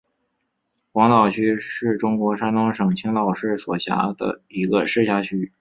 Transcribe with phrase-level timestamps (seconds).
[0.91, 5.47] 黄岛区是中国山东省青岛市所辖的一个市辖区。